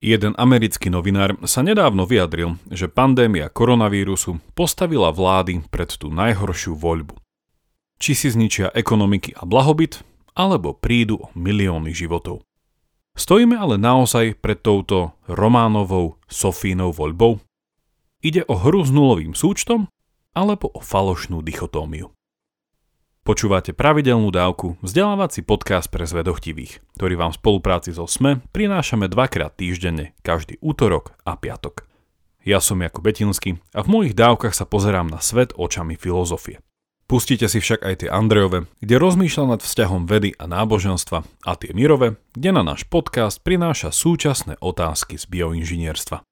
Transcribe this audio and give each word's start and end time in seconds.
Jeden 0.00 0.32
americký 0.40 0.88
novinár 0.88 1.36
sa 1.44 1.60
nedávno 1.60 2.08
vyjadril, 2.08 2.56
že 2.72 2.88
pandémia 2.88 3.52
koronavírusu 3.52 4.40
postavila 4.56 5.12
vlády 5.12 5.60
pred 5.68 5.92
tú 5.92 6.08
najhoršiu 6.08 6.72
voľbu. 6.72 7.20
Či 8.00 8.12
si 8.16 8.28
zničia 8.32 8.72
ekonomiky 8.72 9.36
a 9.36 9.44
blahobyt, 9.44 10.00
alebo 10.32 10.72
prídu 10.72 11.20
o 11.20 11.28
milióny 11.36 11.92
životov. 11.92 12.40
Stojíme 13.12 13.60
ale 13.60 13.76
naozaj 13.76 14.40
pred 14.40 14.64
touto 14.64 15.20
Románovou 15.28 16.16
Sofínou 16.24 16.96
voľbou? 16.96 17.44
Ide 18.24 18.48
o 18.48 18.56
hru 18.56 18.80
s 18.80 18.88
nulovým 18.88 19.36
súčtom, 19.36 19.84
alebo 20.32 20.72
o 20.72 20.80
falošnú 20.80 21.44
dichotómiu. 21.44 22.08
Počúvate 23.30 23.70
pravidelnú 23.70 24.34
dávku, 24.34 24.74
vzdelávací 24.82 25.46
podcast 25.46 25.86
pre 25.86 26.02
zvedochtivých, 26.02 26.82
ktorý 26.98 27.14
vám 27.14 27.30
v 27.30 27.38
spolupráci 27.38 27.94
so 27.94 28.10
SME 28.10 28.42
prinášame 28.50 29.06
dvakrát 29.06 29.54
týždenne, 29.54 30.18
každý 30.26 30.58
útorok 30.58 31.14
a 31.22 31.38
piatok. 31.38 31.86
Ja 32.42 32.58
som 32.58 32.82
Jakub 32.82 33.06
Betinsky 33.06 33.62
a 33.70 33.86
v 33.86 33.90
mojich 33.94 34.18
dávkach 34.18 34.50
sa 34.50 34.66
pozerám 34.66 35.06
na 35.06 35.22
svet 35.22 35.54
očami 35.54 35.94
filozofie. 35.94 36.58
Pustite 37.06 37.46
si 37.46 37.62
však 37.62 37.86
aj 37.86 37.94
tie 38.02 38.10
Andrejove, 38.10 38.66
kde 38.82 38.98
rozmýšľa 38.98 39.54
nad 39.54 39.60
vzťahom 39.62 40.10
vedy 40.10 40.34
a 40.34 40.50
náboženstva 40.50 41.22
a 41.22 41.50
tie 41.54 41.70
Mirove, 41.70 42.18
kde 42.34 42.50
na 42.50 42.66
náš 42.66 42.82
podcast 42.90 43.38
prináša 43.46 43.94
súčasné 43.94 44.58
otázky 44.58 45.14
z 45.14 45.30
bioinžinierstva. 45.30 46.26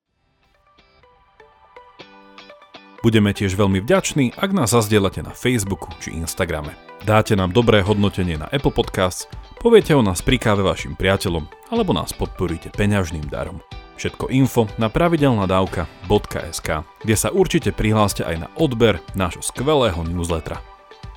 Budeme 2.99 3.31
tiež 3.31 3.55
veľmi 3.55 3.79
vďační, 3.87 4.35
ak 4.35 4.51
nás 4.51 4.75
zazdielate 4.75 5.23
na 5.23 5.31
Facebooku 5.31 5.87
či 6.03 6.19
Instagrame. 6.19 6.75
Dáte 7.07 7.39
nám 7.39 7.55
dobré 7.55 7.79
hodnotenie 7.79 8.35
na 8.35 8.51
Apple 8.51 8.75
Podcasts, 8.75 9.31
poviete 9.63 9.95
o 9.95 10.03
nás 10.03 10.19
pri 10.19 10.35
káve 10.35 10.67
vašim 10.67 10.99
priateľom 10.99 11.47
alebo 11.71 11.95
nás 11.95 12.11
podporíte 12.11 12.75
peňažným 12.75 13.31
darom. 13.31 13.63
Všetko 13.95 14.35
info 14.35 14.67
na 14.83 14.91
pravidelnadavka.sk, 14.91 16.69
kde 17.07 17.15
sa 17.15 17.31
určite 17.31 17.71
prihláste 17.71 18.27
aj 18.27 18.37
na 18.43 18.49
odber 18.59 18.99
nášho 19.15 19.47
skvelého 19.47 20.03
newslettera. 20.03 20.59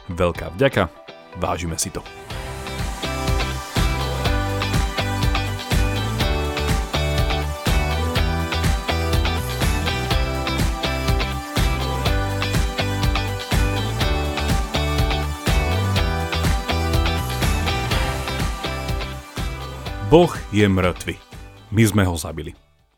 Veľká 0.05 0.53
vďaka, 0.53 0.85
vážime 1.41 1.81
si 1.81 1.89
to. 1.89 2.05
Boh 20.11 20.35
je 20.51 20.67
mŕtvy. 20.67 21.15
My 21.71 21.83
sme 21.87 22.03
ho 22.03 22.19
zabili. 22.19 22.51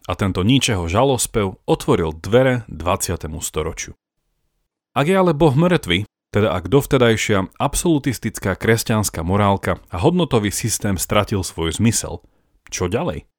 A 0.09 0.17
tento 0.17 0.41
ničeho 0.41 0.89
žalospev 0.89 1.61
otvoril 1.69 2.09
dvere 2.09 2.65
20. 2.73 3.29
storočiu. 3.37 3.93
Ak 4.97 5.05
je 5.05 5.13
ale 5.13 5.37
Boh 5.37 5.53
mŕtvy, 5.53 6.09
teda 6.33 6.49
ak 6.57 6.73
dovtedajšia 6.73 7.53
absolutistická 7.61 8.57
kresťanská 8.57 9.21
morálka 9.21 9.77
a 9.93 10.01
hodnotový 10.01 10.49
systém 10.49 10.97
stratil 10.97 11.45
svoj 11.45 11.77
zmysel, 11.77 12.25
čo 12.73 12.89
ďalej? 12.89 13.29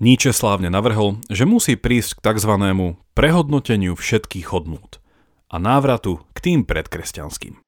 Nietzsche 0.00 0.32
slávne 0.32 0.72
navrhol, 0.72 1.20
že 1.28 1.44
musí 1.44 1.76
prísť 1.76 2.24
k 2.24 2.32
tzv. 2.32 2.56
prehodnoteniu 3.12 4.00
všetkých 4.00 4.48
hodnôt 4.48 4.96
a 5.52 5.60
návratu 5.60 6.24
k 6.32 6.38
tým 6.40 6.64
predkresťanským. 6.64 7.60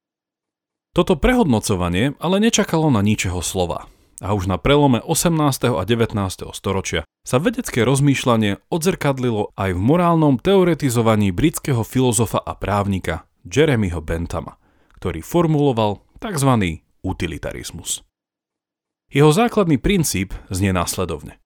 Toto 0.97 1.13
prehodnocovanie 1.21 2.17
ale 2.25 2.41
nečakalo 2.41 2.89
na 2.89 3.05
ničeho 3.05 3.45
slova– 3.45 3.85
a 4.23 4.33
už 4.33 4.49
na 4.49 4.57
prelome 4.57 5.03
18. 5.05 5.77
a 5.77 5.83
19. 5.85 6.17
storočia 6.57 7.05
sa 7.27 7.37
vedecké 7.37 7.85
rozmýšľanie 7.85 8.65
odzrkadlilo 8.73 9.53
aj 9.59 9.77
v 9.77 9.81
morálnom 9.81 10.41
teoretizovaní 10.41 11.35
britského 11.35 11.83
filozofa 11.83 12.41
a 12.41 12.57
právnika 12.57 13.29
Jeremyho 13.45 14.01
Bentama, 14.01 14.57
ktorý 14.97 15.21
formuloval 15.21 16.01
tzv. 16.23 16.81
utilitarizmus. 17.05 18.07
Jeho 19.11 19.31
základný 19.31 19.79
princíp 19.79 20.35
znie 20.51 20.75
následovne. 20.75 21.39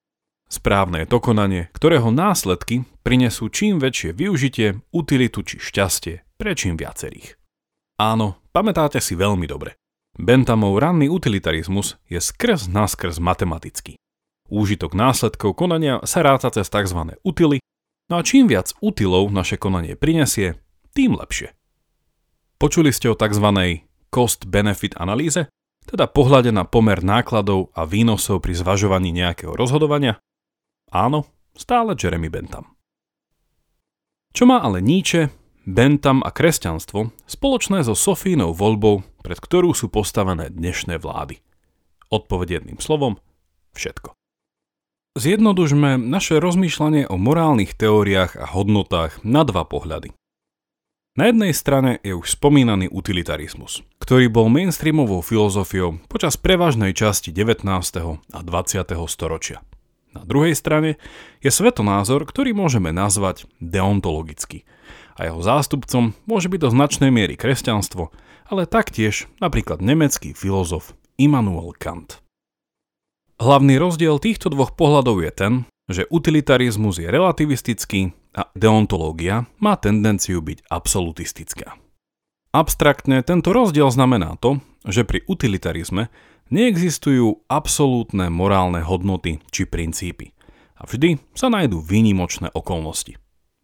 Správne 0.51 1.07
je 1.07 1.09
to 1.09 1.23
konanie, 1.23 1.71
ktorého 1.71 2.11
následky 2.11 2.83
prinesú 3.07 3.47
čím 3.55 3.79
väčšie 3.79 4.11
využitie, 4.11 4.83
utilitu 4.91 5.47
či 5.47 5.63
šťastie 5.63 6.27
pre 6.35 6.59
čím 6.59 6.75
viacerých. 6.75 7.39
Áno, 8.01 8.41
pamätáte 8.51 8.99
si 8.99 9.13
veľmi 9.13 9.45
dobre. 9.45 9.80
Bentamov 10.21 10.77
ranný 10.77 11.09
utilitarizmus 11.09 11.97
je 12.05 12.21
skrz 12.21 12.69
naskrz 12.69 13.17
matematický. 13.17 13.97
Úžitok 14.53 14.93
následkov 14.93 15.57
konania 15.57 16.05
sa 16.05 16.21
ráta 16.21 16.53
cez 16.53 16.69
tzv. 16.69 17.17
utily, 17.25 17.65
no 18.13 18.21
a 18.21 18.23
čím 18.23 18.45
viac 18.45 18.77
utilov 18.85 19.33
naše 19.33 19.57
konanie 19.57 19.97
prinesie, 19.97 20.61
tým 20.93 21.17
lepšie. 21.17 21.57
Počuli 22.61 22.93
ste 22.93 23.09
o 23.09 23.17
tzv. 23.17 23.49
cost-benefit 24.13 25.01
analýze, 25.01 25.49
teda 25.89 26.05
pohľade 26.05 26.53
na 26.53 26.69
pomer 26.69 27.01
nákladov 27.01 27.73
a 27.73 27.89
výnosov 27.89 28.45
pri 28.45 28.61
zvažovaní 28.61 29.17
nejakého 29.17 29.57
rozhodovania? 29.57 30.21
Áno, 30.93 31.33
stále 31.57 31.97
Jeremy 31.97 32.29
Bentham. 32.29 32.77
Čo 34.37 34.45
má 34.45 34.61
ale 34.61 34.85
Nietzsche, 34.85 35.33
Bentham 35.69 36.25
a 36.25 36.33
kresťanstvo 36.33 37.13
spoločné 37.29 37.85
so 37.85 37.93
Sofínou 37.93 38.57
voľbou, 38.57 39.05
pred 39.21 39.37
ktorú 39.37 39.77
sú 39.77 39.93
postavené 39.93 40.49
dnešné 40.49 40.97
vlády. 40.97 41.45
Odpoveď 42.09 42.65
slovom– 42.81 43.21
všetko. 43.77 44.17
Zjednodužme 45.21 46.01
naše 46.01 46.41
rozmýšľanie 46.41 47.05
o 47.13 47.21
morálnych 47.21 47.77
teóriách 47.77 48.41
a 48.41 48.49
hodnotách 48.49 49.21
na 49.21 49.45
dva 49.45 49.69
pohľady. 49.69 50.17
Na 51.21 51.29
jednej 51.29 51.53
strane 51.53 52.01
je 52.01 52.17
už 52.17 52.41
spomínaný 52.41 52.89
utilitarizmus, 52.89 53.85
ktorý 54.01 54.33
bol 54.33 54.49
mainstreamovou 54.49 55.21
filozofiou 55.21 56.01
počas 56.09 56.41
prevažnej 56.41 56.97
časti 56.97 57.37
19. 57.37 57.69
a 58.17 58.39
20. 58.41 58.97
storočia. 59.13 59.61
Na 60.17 60.25
druhej 60.25 60.57
strane 60.57 60.97
je 61.45 61.53
svetonázor, 61.53 62.25
ktorý 62.25 62.57
môžeme 62.57 62.97
nazvať 62.97 63.45
deontologický– 63.61 64.65
a 65.21 65.29
jeho 65.29 65.45
zástupcom 65.45 66.17
môže 66.25 66.49
byť 66.49 66.61
do 66.65 66.73
značnej 66.73 67.13
miery 67.13 67.37
kresťanstvo, 67.37 68.09
ale 68.49 68.65
taktiež 68.65 69.29
napríklad 69.37 69.85
nemecký 69.85 70.33
filozof 70.33 70.97
Immanuel 71.21 71.77
Kant. 71.77 72.25
Hlavný 73.37 73.77
rozdiel 73.77 74.17
týchto 74.17 74.49
dvoch 74.49 74.73
pohľadov 74.73 75.21
je 75.21 75.33
ten, 75.33 75.53
že 75.93 76.09
utilitarizmus 76.09 76.97
je 76.97 77.09
relativistický 77.13 78.17
a 78.33 78.49
deontológia 78.57 79.45
má 79.61 79.77
tendenciu 79.77 80.41
byť 80.41 80.65
absolutistická. 80.73 81.77
Abstraktne 82.57 83.21
tento 83.21 83.53
rozdiel 83.53 83.93
znamená 83.93 84.41
to, 84.41 84.65
že 84.89 85.05
pri 85.05 85.23
utilitarizme 85.29 86.09
neexistujú 86.49 87.47
absolútne 87.47 88.33
morálne 88.33 88.83
hodnoty 88.83 89.39
či 89.53 89.69
princípy 89.69 90.33
a 90.81 90.89
vždy 90.89 91.21
sa 91.37 91.53
nájdú 91.53 91.79
výnimočné 91.85 92.51
okolnosti. 92.57 93.21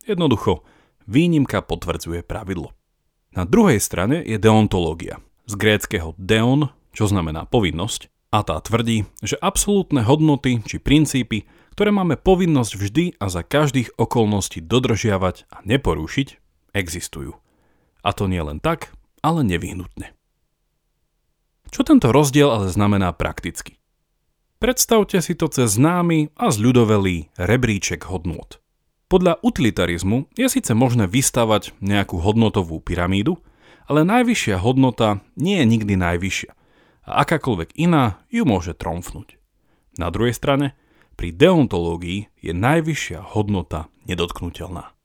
Jednoducho, 0.06 0.62
Výnimka 1.06 1.62
potvrdzuje 1.62 2.27
pravidlo. 2.27 2.75
Na 3.31 3.47
druhej 3.47 3.78
strane 3.78 4.22
je 4.27 4.39
deontológia. 4.43 5.22
Z 5.47 5.55
gréckého 5.55 6.19
deon, 6.19 6.75
čo 6.91 7.06
znamená 7.06 7.47
povinnosť, 7.47 8.11
a 8.34 8.43
tá 8.43 8.59
tvrdí, 8.59 9.06
že 9.22 9.39
absolútne 9.39 10.03
hodnoty 10.03 10.61
či 10.66 10.83
princípy, 10.83 11.47
ktoré 11.78 11.95
máme 11.95 12.19
povinnosť 12.19 12.72
vždy 12.75 13.05
a 13.22 13.31
za 13.31 13.47
každých 13.47 13.95
okolností 13.97 14.61
dodržiavať 14.65 15.47
a 15.49 15.62
neporušiť, 15.62 16.28
existujú. 16.75 17.39
A 18.03 18.11
to 18.11 18.27
nie 18.27 18.43
len 18.43 18.59
tak, 18.59 18.91
ale 19.22 19.47
nevyhnutne. 19.47 20.12
Čo 21.71 21.83
tento 21.87 22.11
rozdiel 22.11 22.50
ale 22.50 22.66
znamená 22.71 23.15
prakticky? 23.15 23.78
Predstavte 24.56 25.21
si 25.21 25.37
to 25.37 25.53
cez 25.53 25.77
známy 25.77 26.33
a 26.34 26.49
zľudovelý 26.49 27.28
rebríček 27.37 28.09
hodnôt. 28.09 28.57
Podľa 29.06 29.38
utilitarizmu 29.38 30.34
je 30.34 30.50
síce 30.50 30.74
možné 30.74 31.06
vystavať 31.06 31.78
nejakú 31.78 32.18
hodnotovú 32.18 32.82
pyramídu, 32.82 33.38
ale 33.86 34.03
najvyššia 34.03 34.58
hodnota 34.58 35.22
nie 35.38 35.62
je 35.62 35.66
nikdy 35.66 35.94
najvyššia 35.94 36.50
a 37.06 37.22
akákoľvek 37.22 37.78
iná 37.78 38.18
ju 38.34 38.42
môže 38.42 38.74
tromfnúť. 38.74 39.38
Na 39.94 40.10
druhej 40.10 40.34
strane, 40.34 40.74
pri 41.14 41.30
deontológii 41.30 42.34
je 42.42 42.53
najvyššia 42.53 43.22
hodnota 43.32 43.86
nedotknutelná. 44.10 44.96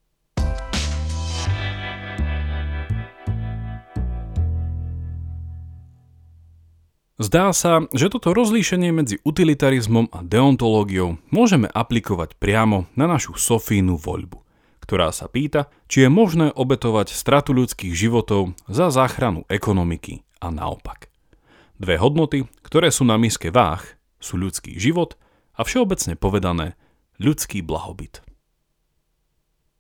Zdá 7.22 7.54
sa, 7.54 7.86
že 7.94 8.10
toto 8.10 8.34
rozlíšenie 8.34 8.90
medzi 8.90 9.22
utilitarizmom 9.22 10.10
a 10.10 10.26
deontológiou 10.26 11.22
môžeme 11.30 11.70
aplikovať 11.70 12.34
priamo 12.42 12.90
na 12.98 13.06
našu 13.06 13.38
Sofínu 13.38 13.94
voľbu, 13.94 14.42
ktorá 14.82 15.14
sa 15.14 15.30
pýta, 15.30 15.70
či 15.86 16.02
je 16.02 16.10
možné 16.10 16.50
obetovať 16.50 17.14
stratu 17.14 17.54
ľudských 17.54 17.94
životov 17.94 18.58
za 18.66 18.90
záchranu 18.90 19.46
ekonomiky 19.54 20.26
a 20.42 20.50
naopak. 20.50 21.14
Dve 21.78 22.02
hodnoty, 22.02 22.50
ktoré 22.66 22.90
sú 22.90 23.06
na 23.06 23.22
miske 23.22 23.54
váh, 23.54 23.86
sú 24.18 24.42
ľudský 24.42 24.82
život 24.82 25.14
a 25.54 25.62
všeobecne 25.62 26.18
povedané 26.18 26.74
ľudský 27.22 27.62
blahobyt. 27.62 28.26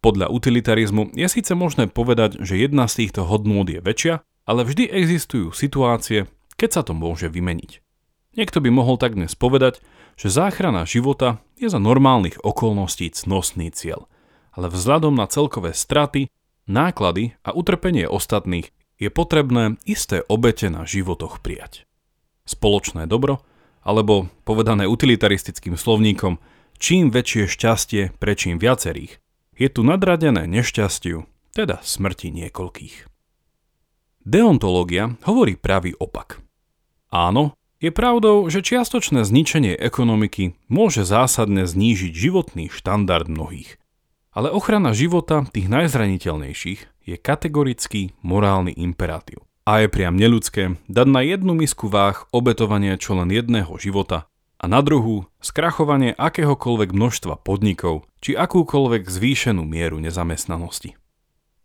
Podľa 0.05 0.29
utilitarizmu 0.29 1.17
je 1.17 1.25
síce 1.25 1.57
možné 1.57 1.89
povedať, 1.89 2.37
že 2.37 2.61
jedna 2.61 2.85
z 2.85 3.01
týchto 3.01 3.25
hodnôt 3.25 3.65
je 3.65 3.81
väčšia, 3.81 4.21
ale 4.45 4.61
vždy 4.61 4.93
existujú 4.93 5.49
situácie, 5.57 6.29
keď 6.61 6.69
sa 6.77 6.81
to 6.85 6.93
môže 6.93 7.25
vymeniť. 7.25 7.81
Niekto 8.37 8.61
by 8.61 8.69
mohol 8.69 9.01
tak 9.01 9.17
dnes 9.17 9.33
povedať, 9.33 9.81
že 10.13 10.29
záchrana 10.29 10.85
života 10.85 11.41
je 11.57 11.65
za 11.65 11.81
normálnych 11.81 12.37
okolností 12.45 13.09
cnostný 13.09 13.73
cieľ, 13.73 14.05
ale 14.53 14.69
vzhľadom 14.69 15.17
na 15.17 15.25
celkové 15.25 15.73
straty, 15.73 16.29
náklady 16.69 17.33
a 17.41 17.57
utrpenie 17.57 18.05
ostatných 18.05 18.69
je 19.01 19.09
potrebné 19.09 19.81
isté 19.89 20.21
obete 20.29 20.69
na 20.69 20.85
životoch 20.85 21.41
prijať. 21.41 21.89
Spoločné 22.45 23.09
dobro, 23.09 23.41
alebo 23.81 24.29
povedané 24.45 24.85
utilitaristickým 24.85 25.73
slovníkom, 25.73 26.37
čím 26.77 27.09
väčšie 27.09 27.49
šťastie 27.49 28.01
pre 28.21 28.37
čím 28.37 28.61
viacerých, 28.61 29.17
je 29.57 29.67
tu 29.73 29.81
nadradené 29.81 30.45
nešťastiu, 30.45 31.25
teda 31.57 31.81
smrti 31.81 32.29
niekoľkých. 32.29 33.09
Deontológia 34.21 35.17
hovorí 35.25 35.57
pravý 35.57 35.97
opak. 35.97 36.50
Áno, 37.11 37.59
je 37.83 37.91
pravdou, 37.91 38.47
že 38.47 38.63
čiastočné 38.63 39.27
zničenie 39.27 39.75
ekonomiky 39.75 40.55
môže 40.71 41.03
zásadne 41.03 41.67
znížiť 41.67 42.15
životný 42.15 42.71
štandard 42.71 43.27
mnohých. 43.27 43.75
Ale 44.31 44.47
ochrana 44.47 44.95
života 44.95 45.43
tých 45.51 45.67
najzraniteľnejších 45.67 47.03
je 47.03 47.15
kategorický 47.19 48.15
morálny 48.23 48.71
imperatív. 48.71 49.43
A 49.67 49.83
je 49.83 49.91
priam 49.91 50.15
neludské 50.15 50.79
dať 50.87 51.07
na 51.11 51.21
jednu 51.21 51.51
misku 51.51 51.91
váh 51.91 52.25
obetovanie 52.31 52.95
čo 52.95 53.19
len 53.19 53.27
jedného 53.27 53.75
života 53.75 54.31
a 54.61 54.69
na 54.69 54.79
druhú 54.79 55.27
skrachovanie 55.41 56.13
akéhokoľvek 56.15 56.95
množstva 56.95 57.41
podnikov 57.43 58.07
či 58.21 58.37
akúkoľvek 58.37 59.09
zvýšenú 59.09 59.65
mieru 59.65 59.97
nezamestnanosti. 59.99 60.95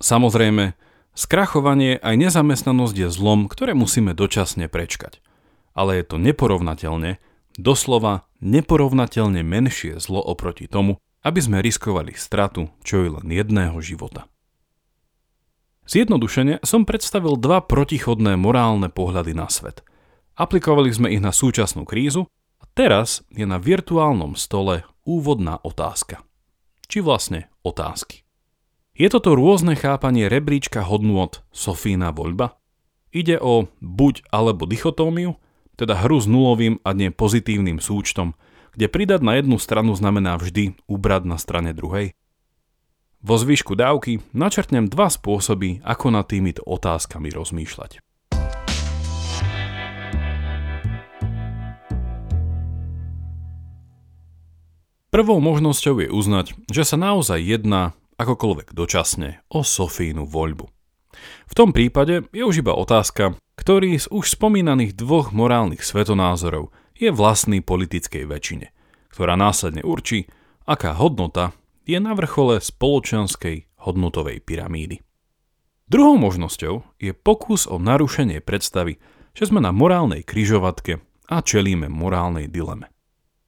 Samozrejme, 0.01 0.73
skrachovanie 1.13 2.01
aj 2.01 2.15
nezamestnanosť 2.19 2.95
je 3.05 3.07
zlom, 3.13 3.45
ktoré 3.45 3.77
musíme 3.77 4.17
dočasne 4.17 4.65
prečkať. 4.65 5.21
Ale 5.77 6.01
je 6.01 6.05
to 6.09 6.17
neporovnateľne, 6.17 7.21
doslova 7.61 8.25
neporovnateľne 8.41 9.45
menšie 9.45 10.01
zlo 10.01 10.25
oproti 10.25 10.65
tomu, 10.65 10.97
aby 11.21 11.37
sme 11.37 11.61
riskovali 11.61 12.17
stratu 12.17 12.73
čo 12.81 13.05
je 13.05 13.09
len 13.21 13.27
jedného 13.29 13.77
života. 13.85 14.25
Zjednodušene 15.85 16.65
som 16.65 16.83
predstavil 16.83 17.37
dva 17.37 17.61
protichodné 17.61 18.35
morálne 18.35 18.89
pohľady 18.89 19.37
na 19.37 19.47
svet. 19.47 19.85
Aplikovali 20.35 20.89
sme 20.91 21.13
ich 21.13 21.21
na 21.21 21.29
súčasnú 21.29 21.85
krízu 21.87 22.27
Teraz 22.77 23.25
je 23.33 23.41
na 23.41 23.57
virtuálnom 23.57 24.37
stole 24.37 24.85
úvodná 25.01 25.57
otázka. 25.65 26.21
Či 26.85 27.01
vlastne 27.01 27.49
otázky. 27.65 28.21
Je 28.93 29.09
toto 29.09 29.33
rôzne 29.33 29.73
chápanie 29.73 30.29
rebríčka 30.29 30.85
hodnôt 30.85 31.41
Sofína 31.49 32.13
voľba? 32.13 32.61
Ide 33.09 33.41
o 33.41 33.65
buď 33.81 34.29
alebo 34.29 34.69
dichotómiu, 34.69 35.41
teda 35.77 36.01
hru 36.03 36.17
s 36.17 36.25
nulovým 36.25 36.81
a 36.81 36.91
nie 36.97 37.13
pozitívnym 37.13 37.77
súčtom, 37.77 38.33
kde 38.73 38.89
pridať 38.89 39.21
na 39.21 39.37
jednu 39.37 39.61
stranu 39.61 39.93
znamená 39.93 40.35
vždy 40.35 40.73
ubrať 40.89 41.23
na 41.29 41.37
strane 41.37 41.71
druhej? 41.71 42.17
Vo 43.21 43.35
zvyšku 43.37 43.73
dávky 43.73 44.21
načrtnem 44.33 44.89
dva 44.89 45.09
spôsoby, 45.09 45.81
ako 45.85 46.13
nad 46.13 46.25
týmito 46.29 46.61
otázkami 46.65 47.33
rozmýšľať. 47.33 48.01
Prvou 55.07 55.39
možnosťou 55.41 56.03
je 56.03 56.09
uznať, 56.13 56.53
že 56.69 56.83
sa 56.85 56.99
naozaj 56.99 57.41
jedná, 57.41 57.97
akokoľvek 58.21 58.75
dočasne, 58.75 59.41
o 59.49 59.65
Sofínu 59.65 60.29
voľbu. 60.29 60.76
V 61.47 61.53
tom 61.55 61.71
prípade 61.71 62.27
je 62.35 62.43
už 62.43 62.65
iba 62.65 62.75
otázka, 62.75 63.37
ktorý 63.57 63.97
z 63.97 64.07
už 64.13 64.37
spomínaných 64.37 64.93
dvoch 64.93 65.33
morálnych 65.33 65.81
svetonázorov 65.81 66.69
je 66.97 67.09
vlastný 67.13 67.61
politickej 67.61 68.25
väčšine, 68.25 68.67
ktorá 69.09 69.37
následne 69.37 69.81
určí, 69.81 70.29
aká 70.67 70.93
hodnota 70.97 71.53
je 71.87 71.97
na 71.97 72.13
vrchole 72.13 72.59
spoločenskej 72.59 73.67
hodnotovej 73.87 74.43
pyramídy. 74.43 74.99
Druhou 75.87 76.19
možnosťou 76.19 76.99
je 76.99 77.15
pokus 77.15 77.63
o 77.63 77.79
narušenie 77.79 78.43
predstavy, 78.43 78.99
že 79.31 79.47
sme 79.47 79.63
na 79.63 79.71
morálnej 79.71 80.27
kryžovatke 80.27 80.99
a 81.31 81.39
čelíme 81.39 81.87
morálnej 81.87 82.51
dileme. 82.51 82.91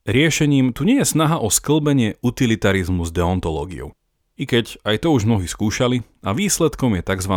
Riešením 0.07 0.71
tu 0.71 0.87
nie 0.87 1.03
je 1.03 1.11
snaha 1.11 1.37
o 1.43 1.51
sklbenie 1.51 2.15
utilitarizmu 2.23 3.03
s 3.03 3.11
deontológiou. 3.11 3.91
I 4.39 4.47
keď 4.47 4.79
aj 4.87 5.03
to 5.03 5.11
už 5.11 5.27
mnohí 5.27 5.51
skúšali 5.51 6.07
a 6.23 6.31
výsledkom 6.31 6.95
je 6.95 7.03
tzv. 7.03 7.35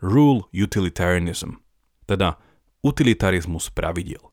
rule 0.00 0.48
utilitarianism, 0.56 1.60
teda 2.08 2.40
utilitarizmus 2.80 3.68
pravidiel. 3.68 4.32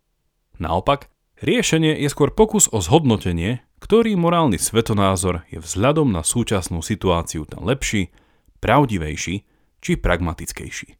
Naopak, 0.56 1.12
riešenie 1.44 2.00
je 2.00 2.08
skôr 2.08 2.32
pokus 2.32 2.72
o 2.72 2.80
zhodnotenie, 2.80 3.60
ktorý 3.84 4.16
morálny 4.16 4.56
svetonázor 4.56 5.44
je 5.52 5.60
vzhľadom 5.60 6.10
na 6.10 6.24
súčasnú 6.24 6.80
situáciu 6.80 7.44
ten 7.44 7.62
lepší, 7.62 8.10
pravdivejší 8.64 9.44
či 9.84 9.92
pragmatickejší. 10.00 10.98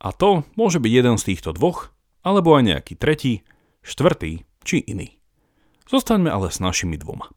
A 0.00 0.14
to 0.14 0.46
môže 0.56 0.80
byť 0.80 0.92
jeden 0.94 1.16
z 1.20 1.34
týchto 1.34 1.52
dvoch, 1.52 1.92
alebo 2.24 2.56
aj 2.56 2.62
nejaký 2.70 2.94
tretí, 2.96 3.42
štvrtý 3.82 4.46
či 4.64 4.80
iný. 4.86 5.18
Zostaňme 5.90 6.30
ale 6.32 6.48
s 6.48 6.62
našimi 6.62 6.96
dvoma. 6.96 7.35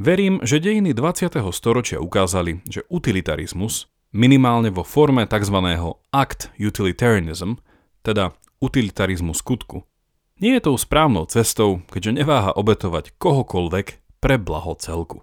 Verím, 0.00 0.40
že 0.40 0.64
dejiny 0.64 0.96
20. 0.96 1.28
storočia 1.52 2.00
ukázali, 2.00 2.64
že 2.64 2.88
utilitarizmus, 2.88 3.92
minimálne 4.16 4.72
vo 4.72 4.80
forme 4.80 5.28
tzv. 5.28 5.60
act 6.08 6.48
utilitarianism, 6.56 7.60
teda 8.00 8.32
utilitarizmu 8.64 9.36
skutku, 9.36 9.84
nie 10.40 10.56
je 10.56 10.64
tou 10.64 10.80
správnou 10.80 11.28
cestou, 11.28 11.84
keďže 11.92 12.24
neváha 12.24 12.48
obetovať 12.56 13.12
kohokoľvek 13.20 13.86
pre 14.24 14.40
blaho 14.40 14.72
celku. 14.80 15.20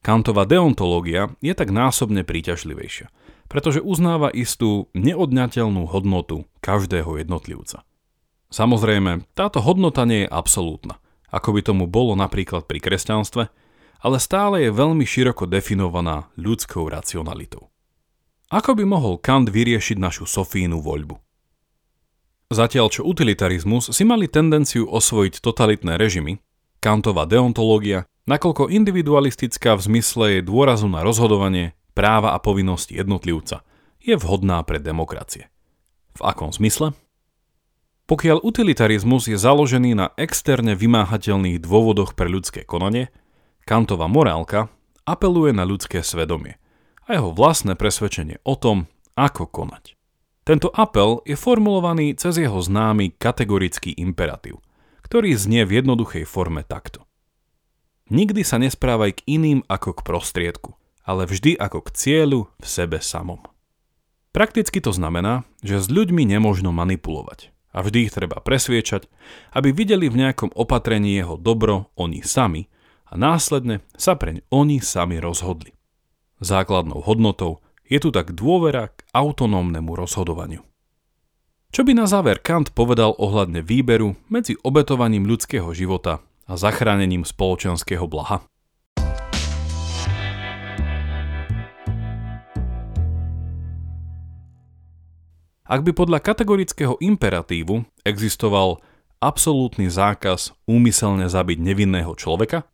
Kantová 0.00 0.48
deontológia 0.48 1.36
je 1.44 1.52
tak 1.52 1.68
násobne 1.68 2.24
príťažlivejšia, 2.24 3.12
pretože 3.52 3.84
uznáva 3.84 4.32
istú 4.32 4.88
neodňateľnú 4.96 5.84
hodnotu 5.92 6.48
každého 6.64 7.20
jednotlivca. 7.20 7.84
Samozrejme, 8.48 9.28
táto 9.36 9.60
hodnota 9.60 10.08
nie 10.08 10.24
je 10.24 10.32
absolútna, 10.32 10.96
ako 11.28 11.52
by 11.52 11.60
tomu 11.60 11.84
bolo 11.84 12.16
napríklad 12.16 12.64
pri 12.64 12.80
kresťanstve, 12.80 13.68
ale 14.00 14.16
stále 14.16 14.64
je 14.64 14.70
veľmi 14.72 15.04
široko 15.04 15.44
definovaná 15.44 16.32
ľudskou 16.40 16.88
racionalitou. 16.88 17.68
Ako 18.50 18.74
by 18.74 18.84
mohol 18.88 19.20
Kant 19.20 19.46
vyriešiť 19.46 20.00
našu 20.00 20.26
Sofínu 20.26 20.82
voľbu? 20.82 21.14
Zatiaľ 22.50 22.90
čo 22.90 23.06
utilitarizmus 23.06 23.94
si 23.94 24.02
mali 24.02 24.26
tendenciu 24.26 24.90
osvojiť 24.90 25.38
totalitné 25.38 25.94
režimy, 25.94 26.42
Kantová 26.82 27.28
deontológia, 27.28 28.08
nakoľko 28.26 28.72
individualistická 28.72 29.76
v 29.78 29.84
zmysle 29.84 30.24
jej 30.34 30.42
dôrazu 30.42 30.90
na 30.90 31.04
rozhodovanie, 31.04 31.76
práva 31.94 32.34
a 32.34 32.42
povinnosti 32.42 32.96
jednotlivca, 32.96 33.62
je 34.00 34.16
vhodná 34.16 34.64
pre 34.64 34.80
demokracie. 34.80 35.52
V 36.16 36.20
akom 36.26 36.50
zmysle? 36.50 36.96
Pokiaľ 38.10 38.42
utilitarizmus 38.42 39.30
je 39.30 39.38
založený 39.38 39.94
na 39.94 40.10
externe 40.18 40.74
vymáhateľných 40.74 41.62
dôvodoch 41.62 42.18
pre 42.18 42.26
ľudské 42.26 42.66
konanie, 42.66 43.14
Kantova 43.64 44.10
morálka 44.10 44.68
apeluje 45.08 45.50
na 45.50 45.66
ľudské 45.66 46.04
svedomie 46.04 46.60
a 47.06 47.18
jeho 47.18 47.34
vlastné 47.34 47.74
presvedčenie 47.74 48.38
o 48.46 48.54
tom, 48.54 48.86
ako 49.18 49.50
konať. 49.50 49.98
Tento 50.46 50.72
apel 50.72 51.20
je 51.28 51.36
formulovaný 51.36 52.16
cez 52.16 52.40
jeho 52.40 52.58
známy 52.58 53.14
kategorický 53.20 53.94
imperatív, 53.98 54.58
ktorý 55.04 55.36
znie 55.36 55.68
v 55.68 55.82
jednoduchej 55.82 56.24
forme 56.24 56.64
takto. 56.64 57.04
Nikdy 58.10 58.42
sa 58.42 58.58
nesprávaj 58.58 59.22
k 59.22 59.38
iným 59.38 59.62
ako 59.70 59.94
k 59.94 60.00
prostriedku, 60.02 60.70
ale 61.06 61.30
vždy 61.30 61.54
ako 61.54 61.86
k 61.86 61.94
cieľu 61.94 62.40
v 62.58 62.66
sebe 62.66 62.98
samom. 62.98 63.38
Prakticky 64.34 64.82
to 64.82 64.90
znamená, 64.90 65.46
že 65.62 65.82
s 65.82 65.90
ľuďmi 65.90 66.26
nemožno 66.26 66.70
manipulovať 66.70 67.50
a 67.70 67.82
vždy 67.82 68.10
ich 68.10 68.14
treba 68.14 68.42
presviečať, 68.42 69.06
aby 69.54 69.70
videli 69.70 70.10
v 70.10 70.26
nejakom 70.26 70.50
opatrení 70.54 71.14
jeho 71.14 71.38
dobro 71.38 71.90
oni 71.94 72.22
sami 72.22 72.66
a 73.10 73.18
následne 73.18 73.82
sa 73.98 74.14
preň 74.14 74.46
oni 74.54 74.78
sami 74.78 75.18
rozhodli. 75.18 75.74
Základnou 76.38 77.02
hodnotou 77.02 77.58
je 77.90 77.98
tu 77.98 78.14
tak 78.14 78.32
dôvera 78.38 78.94
k 78.94 79.02
autonómnemu 79.10 79.98
rozhodovaniu. 79.98 80.62
Čo 81.74 81.82
by 81.82 81.92
na 81.98 82.06
záver 82.06 82.38
Kant 82.38 82.70
povedal 82.70 83.14
ohľadne 83.18 83.66
výberu 83.66 84.14
medzi 84.30 84.54
obetovaním 84.62 85.26
ľudského 85.26 85.70
života 85.74 86.22
a 86.46 86.54
zachránením 86.54 87.26
spoločenského 87.26 88.06
blaha? 88.06 88.46
Ak 95.70 95.86
by 95.86 95.94
podľa 95.94 96.18
kategorického 96.18 96.98
imperatívu 96.98 97.86
existoval 98.02 98.82
absolútny 99.22 99.86
zákaz 99.86 100.50
úmyselne 100.66 101.30
zabiť 101.30 101.62
nevinného 101.62 102.10
človeka, 102.18 102.66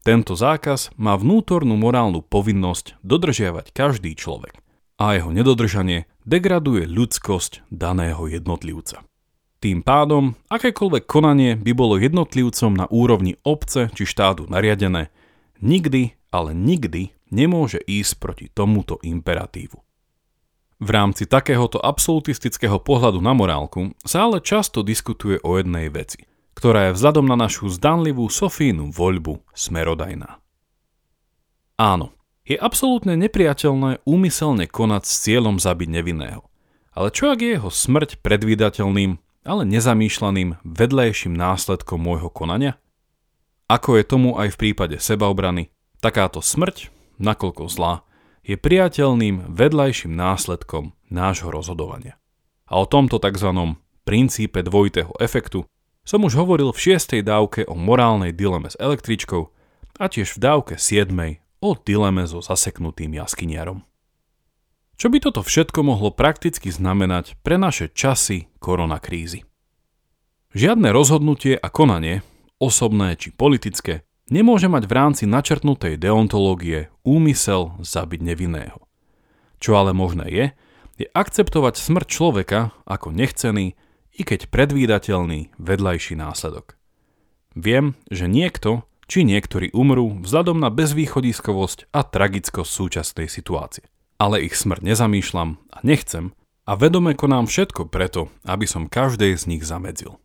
Tento 0.00 0.32
zákaz 0.32 0.96
má 0.96 1.12
vnútornú 1.12 1.76
morálnu 1.76 2.24
povinnosť 2.24 2.96
dodržiavať 3.04 3.76
každý 3.76 4.16
človek 4.16 4.56
a 4.96 5.16
jeho 5.16 5.28
nedodržanie 5.28 6.08
degraduje 6.24 6.88
ľudskosť 6.88 7.68
daného 7.68 8.24
jednotlivca. 8.24 9.04
Tým 9.60 9.84
pádom, 9.84 10.40
akékoľvek 10.48 11.04
konanie 11.04 11.52
by 11.52 11.72
bolo 11.76 12.00
jednotlivcom 12.00 12.72
na 12.80 12.88
úrovni 12.88 13.36
obce 13.44 13.92
či 13.92 14.08
štátu 14.08 14.48
nariadené, 14.48 15.12
nikdy, 15.60 16.16
ale 16.32 16.56
nikdy 16.56 17.12
nemôže 17.28 17.76
ísť 17.84 18.12
proti 18.16 18.46
tomuto 18.48 18.96
imperatívu. 19.04 19.76
V 20.80 20.88
rámci 20.88 21.28
takéhoto 21.28 21.76
absolutistického 21.76 22.80
pohľadu 22.80 23.20
na 23.20 23.36
morálku 23.36 23.92
sa 24.00 24.24
ale 24.24 24.40
často 24.40 24.80
diskutuje 24.80 25.36
o 25.44 25.60
jednej 25.60 25.92
veci, 25.92 26.24
ktorá 26.60 26.92
je 26.92 27.00
vzhľadom 27.00 27.24
na 27.24 27.40
našu 27.40 27.72
zdanlivú 27.72 28.28
Sofínu 28.28 28.92
voľbu 28.92 29.40
smerodajná. 29.56 30.44
Áno, 31.80 32.12
je 32.44 32.60
absolútne 32.60 33.16
nepriateľné 33.16 34.04
úmyselne 34.04 34.68
konať 34.68 35.02
s 35.08 35.14
cieľom 35.24 35.56
zabiť 35.56 35.88
nevinného. 35.88 36.44
Ale 36.92 37.08
čo 37.08 37.32
ak 37.32 37.40
je 37.40 37.56
jeho 37.56 37.72
smrť 37.72 38.20
predvídateľným 38.20 39.16
ale 39.40 39.62
nezamýšľaným 39.64 40.60
vedlejším 40.60 41.32
následkom 41.32 41.96
môjho 41.96 42.28
konania? 42.28 42.76
Ako 43.64 43.96
je 43.96 44.04
tomu 44.04 44.36
aj 44.36 44.52
v 44.52 44.60
prípade 44.60 45.00
sebaobrany, 45.00 45.72
takáto 46.04 46.44
smrť, 46.44 46.92
nakoľko 47.16 47.72
zlá, 47.72 48.04
je 48.44 48.60
priateľným 48.60 49.48
vedľajším 49.48 50.12
následkom 50.12 50.92
nášho 51.08 51.48
rozhodovania. 51.48 52.20
A 52.68 52.84
o 52.84 52.84
tomto 52.84 53.16
tzv. 53.16 53.48
princípe 54.04 54.60
dvojitého 54.60 55.16
efektu 55.16 55.64
som 56.10 56.26
už 56.26 56.42
hovoril 56.42 56.74
v 56.74 56.82
šiestej 56.90 57.22
dávke 57.22 57.62
o 57.70 57.78
morálnej 57.78 58.34
dileme 58.34 58.66
s 58.66 58.74
električkou 58.82 59.46
a 59.94 60.04
tiež 60.10 60.34
v 60.34 60.38
dávke 60.42 60.74
7. 60.74 61.06
o 61.62 61.70
dileme 61.78 62.26
so 62.26 62.42
zaseknutým 62.42 63.14
jaskyniarom. 63.14 63.86
Čo 64.98 65.06
by 65.06 65.22
toto 65.22 65.46
všetko 65.46 65.86
mohlo 65.86 66.10
prakticky 66.10 66.66
znamenať 66.74 67.38
pre 67.46 67.62
naše 67.62 67.94
časy 67.94 68.50
koronakrízy? 68.58 69.46
Žiadne 70.50 70.90
rozhodnutie 70.90 71.54
a 71.54 71.70
konanie, 71.70 72.26
osobné 72.58 73.14
či 73.14 73.30
politické, 73.30 74.02
nemôže 74.34 74.66
mať 74.66 74.90
v 74.90 74.96
rámci 74.98 75.24
načrtnutej 75.30 75.94
deontológie 75.94 76.90
úmysel 77.06 77.78
zabiť 77.86 78.34
nevinného. 78.34 78.82
Čo 79.62 79.78
ale 79.78 79.94
možné 79.94 80.26
je, 80.26 80.46
je 80.98 81.06
akceptovať 81.14 81.78
smrť 81.78 82.06
človeka 82.10 82.74
ako 82.82 83.14
nechcený, 83.14 83.78
i 84.20 84.22
keď 84.22 84.52
predvídateľný 84.52 85.56
vedľajší 85.56 86.20
následok. 86.20 86.76
Viem, 87.56 87.96
že 88.12 88.28
niekto 88.28 88.84
či 89.08 89.24
niektorí 89.24 89.72
umrú 89.72 90.20
vzhľadom 90.20 90.60
na 90.60 90.68
bezvýchodiskovosť 90.68 91.88
a 91.90 92.04
tragickosť 92.04 92.70
súčasnej 92.70 93.26
situácie 93.26 93.88
ale 94.20 94.44
ich 94.44 94.52
smrť 94.52 94.84
nezamýšľam 94.84 95.56
a 95.72 95.78
nechcem 95.80 96.36
a 96.68 96.76
vedome 96.76 97.16
konám 97.16 97.48
všetko 97.48 97.88
preto, 97.88 98.28
aby 98.44 98.68
som 98.68 98.92
každej 98.92 99.32
z 99.40 99.48
nich 99.48 99.64
zamedzil. 99.64 100.20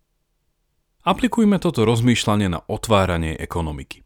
Aplikujme 1.08 1.56
toto 1.64 1.88
rozmýšľanie 1.88 2.52
na 2.52 2.60
otváranie 2.68 3.40
ekonomiky. 3.40 4.04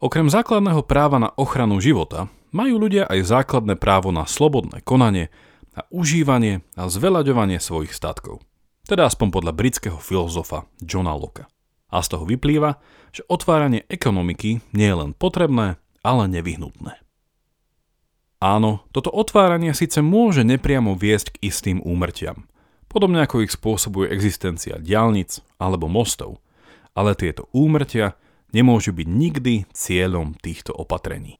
Okrem 0.00 0.32
základného 0.32 0.88
práva 0.88 1.20
na 1.20 1.30
ochranu 1.36 1.84
života 1.84 2.32
majú 2.48 2.80
ľudia 2.80 3.04
aj 3.04 3.28
základné 3.28 3.76
právo 3.76 4.08
na 4.08 4.24
slobodné 4.24 4.80
konanie 4.80 5.28
a 5.76 5.84
užívanie 5.92 6.64
a 6.78 6.88
zveľaďovanie 6.88 7.60
svojich 7.60 7.92
statkov. 7.92 8.40
Teda 8.88 9.04
aspoň 9.04 9.28
podľa 9.28 9.52
britského 9.52 10.00
filozofa 10.00 10.64
Johna 10.80 11.12
Locke. 11.12 11.44
A 11.92 12.00
z 12.00 12.08
toho 12.08 12.24
vyplýva, 12.24 12.80
že 13.12 13.20
otváranie 13.28 13.84
ekonomiky 13.92 14.64
nie 14.72 14.88
je 14.88 14.96
len 14.96 15.12
potrebné, 15.12 15.76
ale 16.00 16.24
nevyhnutné. 16.32 16.96
Áno, 18.40 18.88
toto 18.96 19.12
otváranie 19.12 19.76
síce 19.76 20.00
môže 20.00 20.40
nepriamo 20.40 20.96
viesť 20.96 21.36
k 21.36 21.52
istým 21.52 21.84
úmrtiam, 21.84 22.48
podobne 22.88 23.20
ako 23.28 23.44
ich 23.44 23.52
spôsobuje 23.52 24.08
existencia 24.08 24.80
diálnic 24.80 25.44
alebo 25.60 25.90
mostov, 25.90 26.40
ale 26.96 27.12
tieto 27.12 27.50
úmrtia 27.52 28.16
nemôžu 28.56 28.96
byť 28.96 29.08
nikdy 29.10 29.54
cieľom 29.68 30.32
týchto 30.40 30.72
opatrení. 30.72 31.36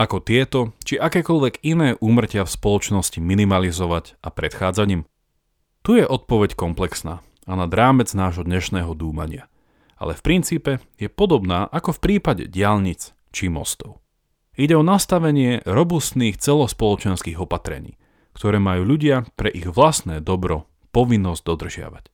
Ako 0.00 0.24
tieto 0.24 0.72
či 0.82 0.96
akékoľvek 0.96 1.62
iné 1.62 1.94
úmrtia 2.00 2.42
v 2.42 2.54
spoločnosti 2.58 3.20
minimalizovať 3.20 4.18
a 4.24 4.32
predchádzať 4.32 4.88
im? 4.98 5.02
Tu 5.80 5.96
je 5.96 6.04
odpoveď 6.04 6.60
komplexná 6.60 7.24
a 7.48 7.52
nad 7.56 7.72
rámec 7.72 8.12
nášho 8.12 8.44
dnešného 8.44 8.92
dúmania, 8.92 9.48
ale 9.96 10.12
v 10.12 10.20
princípe 10.20 10.72
je 11.00 11.08
podobná 11.08 11.72
ako 11.72 11.96
v 11.96 12.02
prípade 12.04 12.52
diálnic 12.52 13.16
či 13.32 13.48
mostov. 13.48 13.96
Ide 14.60 14.76
o 14.76 14.84
nastavenie 14.84 15.64
robustných 15.64 16.36
celospoločenských 16.36 17.40
opatrení, 17.40 17.96
ktoré 18.36 18.60
majú 18.60 18.92
ľudia 18.92 19.24
pre 19.40 19.48
ich 19.48 19.64
vlastné 19.64 20.20
dobro 20.20 20.68
povinnosť 20.92 21.42
dodržiavať. 21.48 22.04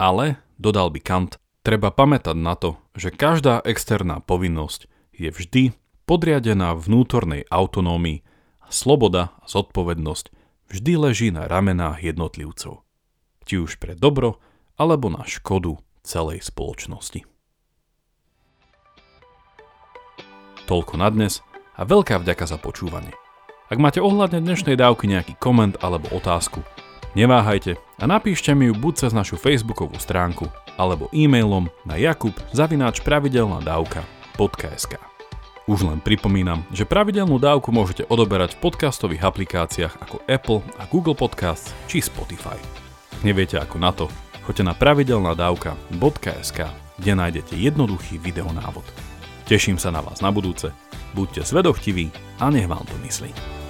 Ale, 0.00 0.40
dodal 0.56 0.88
by 0.88 1.00
Kant, 1.04 1.36
treba 1.60 1.92
pamätať 1.92 2.40
na 2.40 2.56
to, 2.56 2.80
že 2.96 3.12
každá 3.12 3.60
externá 3.68 4.24
povinnosť 4.24 4.88
je 5.12 5.28
vždy 5.28 5.76
podriadená 6.08 6.72
vnútornej 6.72 7.44
autonómii 7.52 8.24
a 8.64 8.72
sloboda 8.72 9.36
a 9.40 9.44
zodpovednosť 9.44 10.32
vždy 10.72 10.92
leží 10.96 11.28
na 11.28 11.44
ramenách 11.44 12.00
jednotlivcov. 12.00 12.83
Či 13.44 13.60
už 13.60 13.76
pre 13.80 13.92
dobro, 13.96 14.40
alebo 14.74 15.12
na 15.12 15.22
škodu 15.24 15.76
celej 16.04 16.44
spoločnosti. 16.44 17.24
Toľko 20.64 20.94
na 20.96 21.08
dnes– 21.12 21.40
a 21.76 21.82
veľká 21.82 22.22
vďaka 22.22 22.44
za 22.46 22.58
počúvanie. 22.58 23.12
Ak 23.70 23.80
máte 23.80 23.98
ohľadne 23.98 24.44
dnešnej 24.44 24.76
dávky 24.78 25.08
nejaký 25.10 25.34
koment 25.40 25.80
alebo 25.82 26.06
otázku, 26.14 26.62
neváhajte 27.18 27.74
a 27.98 28.04
napíšte 28.06 28.54
mi 28.54 28.70
ju 28.70 28.74
buď 28.76 29.06
cez 29.06 29.12
našu 29.16 29.34
facebookovú 29.40 29.98
stránku 29.98 30.46
alebo 30.78 31.08
e-mailom 31.10 31.70
na 31.82 31.98
jakub 31.98 32.34
zavináč 32.54 33.00
pravidelnadavka.sk 33.02 34.92
Už 35.64 35.78
len 35.82 35.98
pripomínam, 36.04 36.62
že 36.70 36.86
pravidelnú 36.86 37.40
dávku 37.40 37.72
môžete 37.72 38.04
odoberať 38.06 38.54
v 38.54 38.70
podcastových 38.70 39.24
aplikáciách 39.24 39.94
ako 39.98 40.16
Apple 40.28 40.60
a 40.78 40.84
Google 40.86 41.16
Podcasts 41.16 41.72
či 41.88 42.04
Spotify. 42.04 42.83
Neviete 43.24 43.56
ako 43.56 43.76
na 43.80 43.90
to, 43.90 44.06
choďte 44.44 44.68
na 44.68 44.74
pravidelnadavka.sk, 44.76 46.58
kde 47.00 47.12
nájdete 47.16 47.56
jednoduchý 47.56 48.20
videonávod. 48.20 48.84
Teším 49.48 49.80
sa 49.80 49.88
na 49.88 50.04
vás 50.04 50.20
na 50.20 50.28
budúce 50.28 50.76
Buďte 51.14 51.46
svedochtiví 51.46 52.10
a 52.42 52.50
nech 52.50 52.66
vám 52.66 52.82
to 52.90 52.98
myslí. 53.06 53.63